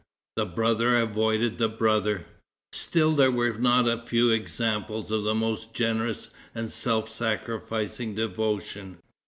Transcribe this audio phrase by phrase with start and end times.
[0.35, 2.25] The brother avoided the brother.
[2.73, 8.97] Still there were not a few examples of the most generous and self sacrificing devotion.